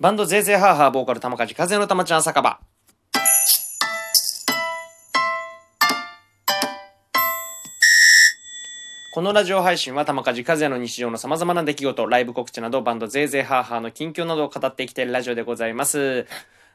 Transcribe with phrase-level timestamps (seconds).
[0.00, 2.60] バンドゼーゼーハーハーボーカル玉梶風の玉ちゃん酒場。
[9.12, 16.28] このラジオ配信は玉梶和也の日常の様々な出来事、ライブ告知などバンドゼーゼーハーハーの近況などを語ってきたいるラジオでございます。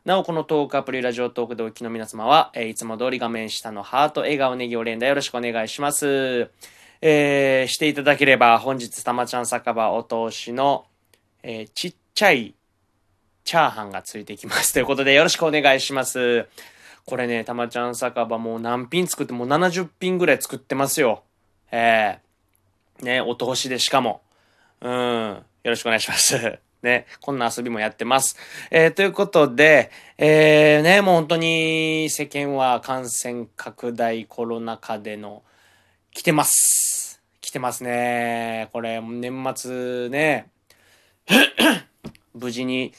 [0.04, 6.52] なお、このトークアプリラジオトークでお聞きの皆様は、えーいつも通り画面下のハート、笑顔、ネギを連打よろしくお願いします。
[7.00, 10.88] えー、していただければ、本日、たまちゃん酒場お通しの、
[11.42, 12.54] えーちっちゃい
[13.44, 14.73] チャーハンがついてきます。
[14.73, 16.48] ということで、よろしくお願いします。
[17.05, 21.23] これね、たまちゃん酒場もう何品作って、もう70品ぐらい作ってますよ。
[21.72, 24.22] えー、ね、お通しでしかも。
[24.81, 25.44] うん。
[25.64, 26.59] よろしくお願いします。
[26.81, 28.38] ね、こんな遊びもやってます。
[28.70, 35.44] えー、ということで、えー、ね、もう本当に世間は感染拡大コロナ禍での、
[36.12, 37.22] 来てます。
[37.41, 38.70] 来てますね。
[38.72, 40.50] これ、年末ね、
[42.34, 42.94] 無事に、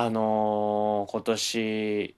[0.00, 2.14] あのー今年、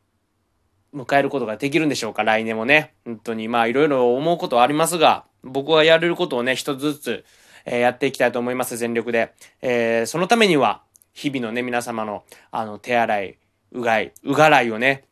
[0.94, 2.92] 迎えることができるんでしょうか、来年もね。
[3.06, 7.24] 本当に、まあ、いろいろ思うことはありますが、僕はやれることをね、一つずつ、
[7.64, 9.32] えーやっていきたいと思います、全力で。
[9.62, 10.82] えーそのためには、
[11.14, 13.38] 日々のね、皆様の、あの、手洗い、
[13.72, 15.05] うがい、うがらいをね、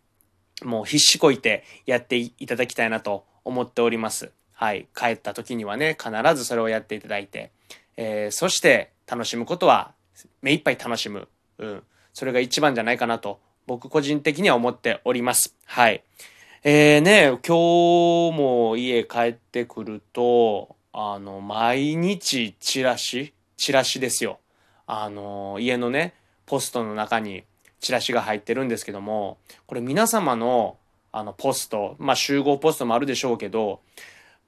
[0.63, 4.31] もう必死こいてやっていただきたいなと思っております。
[4.53, 4.89] はい。
[4.95, 7.51] 帰った時にはね、必ずそれをやっていただいて、
[7.97, 9.95] えーそして楽しむことは
[10.43, 11.29] 目いっぱい楽しむ。
[11.57, 11.83] うん。
[12.19, 13.39] それが一番じゃないかなと、
[13.69, 15.55] 僕個人的には思っております。
[15.67, 16.03] はい。
[16.65, 24.41] えー、ね、今日も家帰ってくると、あの、毎日チラシチラシですよ。
[24.89, 26.13] あの、家のね、
[26.45, 27.45] ポストの中に
[27.79, 30.77] チラシが入ってるんですけども、これ皆様の、
[31.13, 33.79] あの、ポスト、まあ、集合ポストもあるでしょうけど、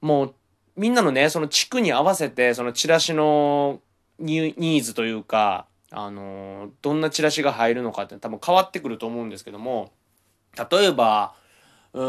[0.01, 0.35] もう、
[0.75, 3.79] みんなのね、その地区に合わせて、そのチラシの
[4.19, 9.91] ニニーズというか、あの、どんなチラシが入るのかって多分変わってくると思うんですけども、
[10.71, 11.33] 例えば、
[11.93, 12.05] うん、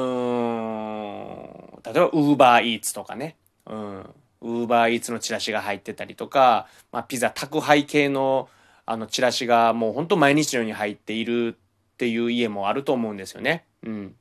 [1.84, 4.00] 例えば、ウーバーイーツとかね、うん、
[4.40, 8.48] ウーバーイーツのチラシが入ってたりとか、まあ、ピザ宅配系の、
[8.86, 13.64] あの、チラシがもうほんと毎日のように入っているっていう家もあると思うんですよね。
[13.84, 14.14] うん。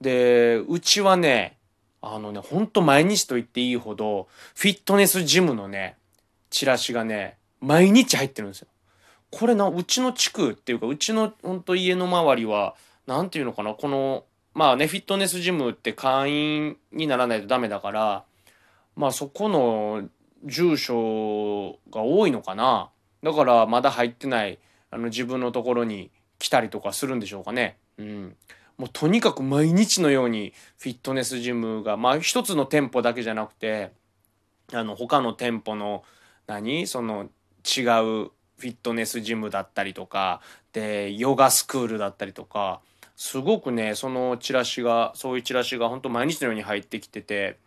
[0.00, 1.56] で、うちはね、
[2.00, 5.96] あのね、ほんと毎日と言っていいほど、フィットネスジムのね、
[6.50, 8.68] チラシがね、毎日入ってるんですよ。
[9.38, 12.74] これな、うちの地区っていうか、うちのほんと家の周りは、
[13.06, 14.24] なんていうのかな、この、
[14.54, 18.24] まあね、フィットネスジムって会員にならないとダメだから、
[18.96, 20.08] まあそこの
[20.44, 22.88] 住所が多いのかな。
[23.22, 24.58] だからまだ入ってない、
[24.90, 27.76] あの自分のところに来たりとかするんでしょうかね。
[27.98, 28.36] うん。
[28.78, 33.92] もうとにかく毎日のようにフィットネスジムが、まあ一つの店舗だけじゃなくて、
[34.72, 36.04] あの他の店舗の
[36.46, 36.86] 何？
[36.86, 37.28] その
[37.64, 37.82] 違
[38.24, 40.40] うフィットネスジムだったりとか
[40.72, 42.80] でヨガスクールだったりとか
[43.16, 47.58] すごくねそのチラシがそういうチラシが本当毎日のように入ってきてて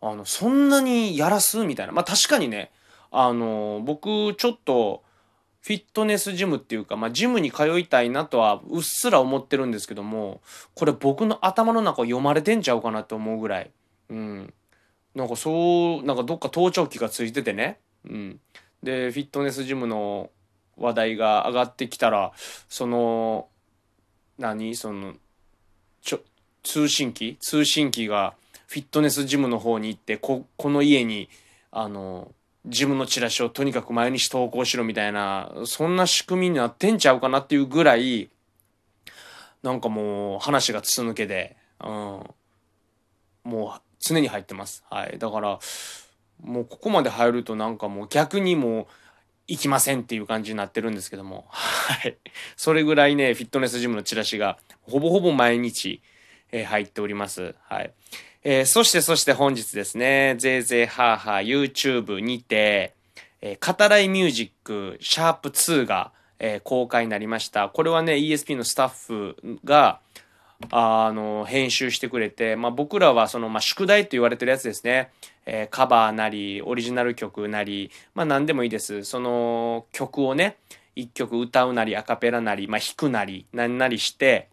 [0.00, 1.92] あのそんなにやらすみたいな。
[1.92, 2.70] まあ確かにね
[3.10, 5.02] あの僕ちょっと
[5.62, 10.40] フィットネスジムっていうか、まあ、ジムに通いたいなとはうっすら思ってるんですけども
[10.74, 13.70] これ僕の頭の中を読まれてんちゃうかなって思うぐらい。
[14.08, 14.54] うん。
[15.14, 17.78] なんかそうなんかどっか盗聴器がついててね。
[18.08, 18.40] うん。
[18.82, 20.30] でフィットネスジムの
[20.76, 22.32] 話題が上がってきたら
[22.68, 23.48] その
[24.38, 24.74] 何？
[24.74, 25.14] その
[26.02, 26.20] ちょ
[26.62, 27.36] 通信機？
[27.40, 28.34] 通信機が
[28.66, 31.28] フィットネスジムの方に行ってここの家に
[31.70, 32.32] あの
[32.66, 38.30] ジムのチラシをとにかく毎日投稿しろみたいなそんな仕組みになってんちゃうかなっていうぐらい
[39.62, 41.90] なんかもう話が筒抜けで、うん、
[43.44, 44.82] もう常に入ってます。
[44.88, 45.18] はい。
[45.18, 45.58] だから、
[46.42, 48.86] もうここまで入るとなんかもう逆にもう
[49.48, 51.44] 行きませんっていう感じになってるんですけども。
[51.48, 52.16] はい。
[52.56, 56.02] それぐらいね、フィットネスジムのチラシがほぼほぼ毎日、
[56.52, 57.54] えー入っております。
[57.68, 57.92] はい。
[58.44, 62.94] えーそしてそして本日ですね、ぜいぜいハーハー YouTube にて、
[63.40, 67.68] えー、語らいミュージックシャープ2が、えー公開になりました。
[67.68, 70.00] これはね、ESP のスタッフが、
[70.68, 75.10] あの、編集してくれて、まあ、僕らはその、まあ、宿題と言われてるやつですね。
[75.46, 79.04] えーカバーなり、オリジナル曲なり、まあ、何でもいいです。
[79.04, 80.58] その曲をね、
[80.94, 84.48] 一曲歌うなり、アカペラなり、まあ、弾くなり、何なりして、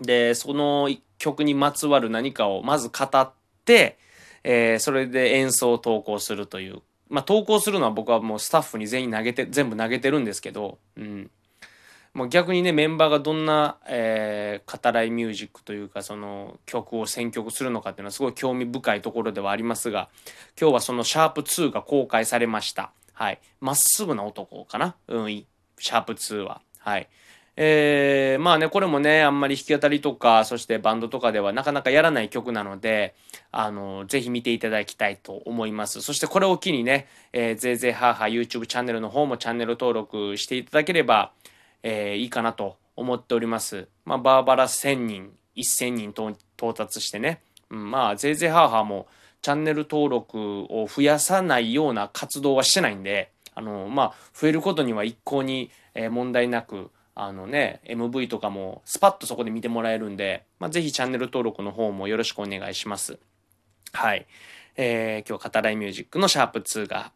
[0.00, 3.32] で、その曲にまつわる何かをまず語っ
[3.64, 3.98] て、
[4.42, 6.82] えーそれで演奏を投稿するという。
[7.08, 11.30] まあ、投稿するのは僕はもうスタッフに全員投げて、全部投げてるんですけど、うん。
[12.16, 20.08] もう逆にね、メンバーがどんな、えー語らいミュージックというか、その曲を選曲するのかっていうのはすごい興味深いところではありますが、
[20.58, 22.90] 今日はそのシャープ2が公開されました。
[23.12, 23.38] はい。
[23.60, 24.96] まっすぐな男かな？
[25.08, 26.62] うん、シャープ2は。
[26.78, 27.08] はい。
[27.58, 33.14] えー、まあね、これもね、あんまり弾き語りとか、そしてバンドとかではなかなかやらない曲なので、
[33.52, 36.00] あの、ぜひ見ていただきたいと思います。
[36.00, 41.32] そしてこれを機にね、えー、ぜいぜいハーハー YouTube チャンネルの方もチャンネル登録していただければ、
[41.82, 43.88] えー、いいかなと思っております。
[44.04, 47.40] まあ、バーバラ1000人、1000人到達してね、
[47.70, 49.06] うん、まあ、ぜいぜいハーハーも
[49.42, 63.18] チャンネル登録を増やさないような活動はしてないんで、あの、まあ、増えることには一向に、え問題なく、あのね、MV とかもスパッとそこで見てもらえるんで、まあ、ぜひチャンネル登録の方もよろしくお願いします。
[63.92, 64.26] はい。
[64.76, 67.12] えー、今日、語らいミュージックのシャープ2が、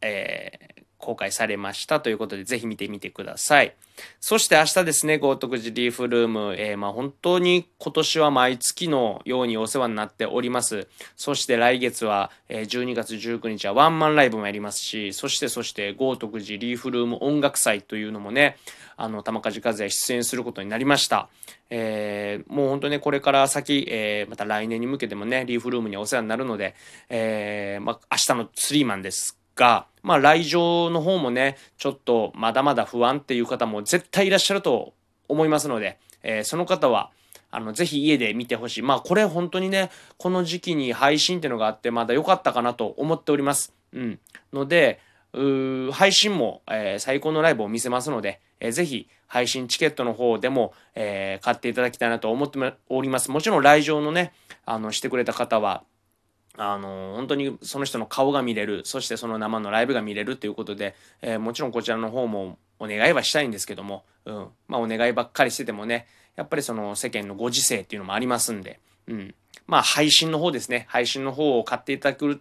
[0.00, 3.74] えー、公開されましたということで、ぜひ見てみてください。
[4.20, 10.88] そして明日ですね、豪徳寺リーフルーム、えー、まあ本当に今年は毎月のようにお世話になっております。
[11.16, 18.56] そして来月は、えー、12月19日はワンマンライブもやりますし、そしてそして豪徳寺リーフルーム音楽祭というのもね、
[18.96, 21.28] あの、玉梶和也出演することになりました。
[21.70, 26.74] えー、もう本当ね、これから先、えー、また来年に向けてもね、リーフルームにお世話になるので、
[27.08, 34.94] えー、まあ明日のスリーマンですが、まあ来場の方もね、ちょっとまだまだ不安っていう方も絶対いらっしゃると
[35.28, 37.10] 思いますので、えー、その方は、
[37.50, 38.82] あの、ぜひ家で見てほしい。
[38.82, 43.74] まあこれ本当にね、この時期に配信っていうのがあってまだ良かったかなと思っております。
[43.92, 44.18] うん。
[44.52, 44.98] ので、
[45.34, 52.58] う配信も、えー、最高のライブを見せますので、えー、ぜひ配信チケットの方でも、えー、買っていただきたいなと思って
[52.88, 53.30] おります。
[53.30, 54.32] もちろん来場のね、
[54.64, 55.84] あの、してくれた方は、
[56.56, 64.48] あの本当にその人の顔が見れるそしてその生のライブが見れるということで、えー、もちろんこちらの方もお願いはしたいんですけども、うん。
[64.68, 66.06] まあ、お願いばっかりしててもね
[66.36, 69.34] やっぱりその世間のご時世っていうのもありますんで、うん、
[69.66, 70.86] まあ配信の方ですね。
[70.88, 72.40] 配信の方を買っていただける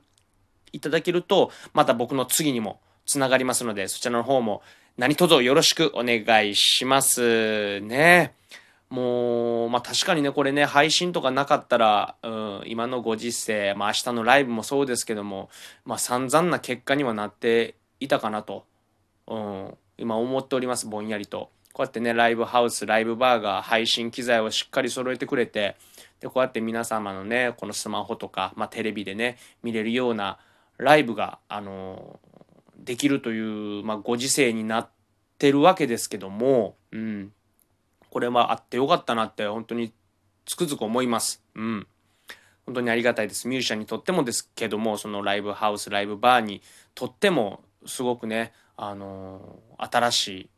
[0.71, 4.61] いただけるとまた僕の次にもつながりますのでそちらの方も
[4.97, 8.33] 何卒よろしくお願いしますね。
[8.89, 15.49] もう、まあ確かにね、これね、配信とかなかったら、うん、今のご時世、まあ明日のライブもそうですけども、
[15.85, 18.65] まあ散々な結果にはなっていたかなと、
[19.27, 21.51] うん、今思っております、ぼんやりと。
[21.71, 25.75] こうやってね、ライブハウス、ライブバーが配信機材をしっかり揃えてくれて、
[26.19, 30.39] で、こうやって皆様のね、このスマホとか、まあテレビでね、見れるような
[30.77, 34.89] ライブが、あのー、できるという、まあご時世になっ
[35.37, 37.31] てるわけですけども、うん。
[38.09, 39.93] これはあってよかったなって本当に
[40.45, 41.43] つくづく思います。
[41.55, 41.87] うん。
[42.65, 43.47] 本当にありがたいです。
[43.47, 46.61] ミュージシャンにとってもですけども、そのライブハウス、ライブバーに
[46.93, 50.49] とっても、すごくね、あのー、新しい、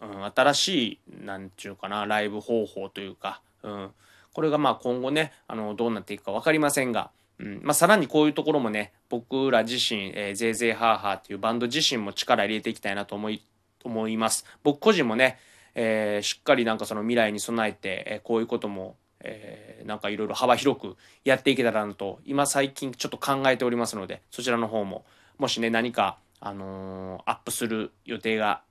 [0.00, 0.68] うん、新し
[1.08, 3.90] い、なんちゅうかな、ライブ方法というか、うん、
[4.32, 13.42] これがまあ今後ね、あの、どうなっていくか分かりませんが、うん、まあさらにこういうところもね、僕ら自身、えー、ゼーゼーハーハーっていうバンド自身も力入れていきたいなと思い、
[13.84, 14.44] 思います。
[14.62, 15.38] 僕個人もね、
[15.74, 25.04] えー、しっかりなんかその未来に備えて、えー、こういうことも、えー、なんかいろいろ幅広くやっていけたらなと今最近ちょっと考えておりますのでそちらの方も
[25.38, 28.62] もしね何か、あのー、アップする予定が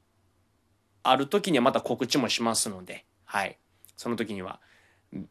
[1.03, 3.57] ある時にはまた告知もしますのではい
[3.97, 4.59] その時には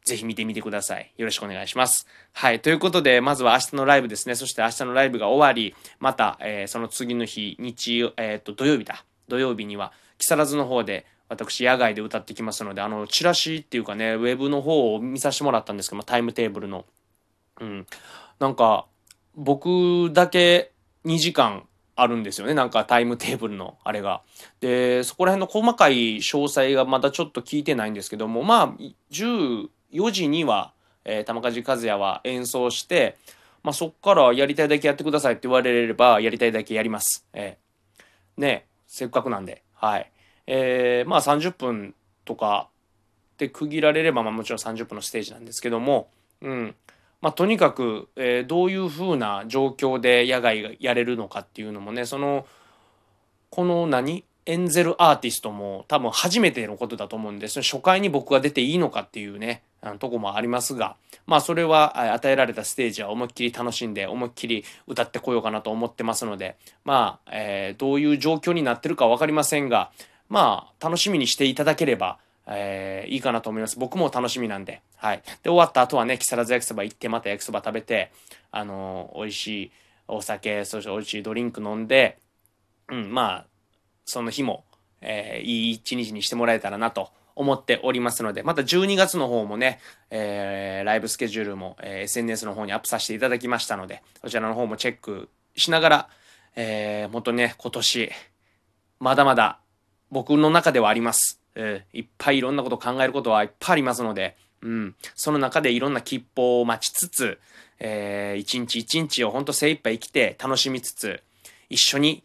[0.04, 1.12] ぜひ見てみてください。
[1.16, 2.06] よろしくお願いします。
[2.32, 2.60] はい。
[2.60, 4.34] ということで、まずは明日のライブですね。
[4.34, 9.04] そして明日のライブが終わり、また、えー、その次の日、日、えっ、ー、と、土曜日だ。
[9.28, 16.84] 土曜日には、木更津の方で、私野外で歌ってきますのであのチラシっていうかねウェブの方を見させてもらったんですけど、ま、タイムテーブルの
[17.60, 17.86] うん
[18.38, 18.86] なんか
[19.34, 20.72] 僕だけ
[21.04, 21.64] 2時間
[21.96, 24.22] あるんですよねなんかタイムテーブルのあれが
[24.60, 28.74] でそこら辺の細かい詳細がまだちょっと聞いてないんですけどもまあ
[29.10, 29.68] 14
[30.10, 30.72] 時には、
[31.04, 33.16] えー、玉梶和也は演奏して
[33.62, 37.24] まあ、そっからやりたいだけやってくださいって言われればやりたいだけやります。
[37.32, 39.62] えー、ねせっかくなんで。
[39.74, 40.10] はい。
[40.46, 41.94] えー、まあ30分
[42.24, 42.68] とか
[43.38, 46.08] で区切られれば、まあ、もちろん30分のステージなんですけども、
[46.40, 46.74] うん。
[47.20, 52.46] まあ、とにかく、えー、どういうふうな状況で野外がやれるのかっていうのもねその
[53.50, 54.24] この何？
[54.44, 59.62] エンゼルアーティストも多分初めてのことだと思うんで、その初回に僕が出ていいのかっていうね、
[60.00, 60.96] とこもありますが、
[61.26, 69.92] まあそれは与えられたステージは思いっきり楽しんで、思いっきり歌ってこようかなと思ってますので、まあ、えー、どういう状況になってるかわかりませんが、
[70.32, 73.78] まあ、楽しみにしていただければ、えー、いいかなと思います。
[73.78, 74.80] 僕も楽しみなんで。
[74.96, 75.22] はい。
[75.42, 78.10] で、終わった後はね、木更津焼きそば行って、また焼きそば食べて、
[78.50, 79.72] あのー、美味しい
[80.08, 82.18] お酒、そして美味しいドリンク飲んで、
[82.88, 83.46] うん、まあ、
[84.06, 84.64] その日も、
[85.02, 96.08] えー、いい一日にしてもらえたらなと思っておりますので、また12月の方もね、えー、ライブスケジュールも、えー、SNS の方にアップさせていただきましたので、そちらの方もチェックしながら、
[96.56, 98.10] えー、もっとね、今年、
[98.98, 99.58] まだまだ
[100.12, 101.40] 僕の中ではあります。
[101.54, 107.40] えー、いっぱいいろんなこと考えることはいっぱいありますので、うん、その中でいろんな吉報を待ちつつ、
[107.80, 111.22] えー、一日一日をほんと精一杯生きて楽しみつつ、
[111.70, 112.22] 一緒に、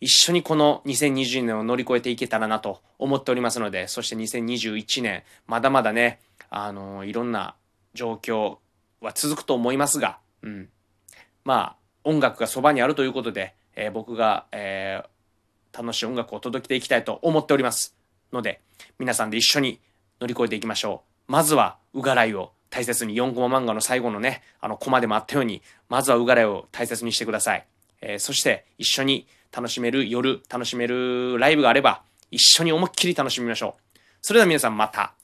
[0.00, 6.18] 一緒にこの2020年を乗り越えていけたらなと思っておりますので、そして2021年、まだまだね、
[6.50, 7.54] あのー、いろんな
[7.94, 8.58] 状況
[9.00, 10.68] は続くと思いますが、うん。
[11.44, 15.08] まあ、音楽がそばにあるということで、えー、僕が、えー、
[15.76, 17.94] 楽しい音楽を届けていきたいと思っております。
[18.32, 18.60] ので、
[18.98, 19.80] 皆さんで一緒に
[20.20, 21.32] 乗り越えていきましょう。
[21.32, 27.66] まずは、うがらいを大切に、4コマ漫画の最後のね、あのコマでもあったように、まずはうがらいを大切にしてください。
[28.00, 33.98] えー、そして、一緒に楽しめる夜、楽しめるライブがあれば、一緒に思いっきり楽しみましょう。
[34.20, 35.14] それでは皆さんまた。